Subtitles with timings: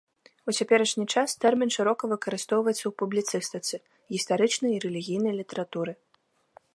[0.51, 3.75] У цяперашні час тэрмін шырока выкарыстоўваецца ў публіцыстыцы,
[4.15, 5.91] гістарычнай і рэлігійнай літаратуры.